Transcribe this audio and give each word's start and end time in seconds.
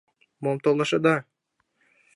Мом 0.43 0.57
толашеда?! 0.63 1.15